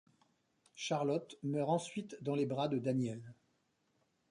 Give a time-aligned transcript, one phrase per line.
[0.73, 3.21] Charlotte meurt ensuite dans les bras de Daniel.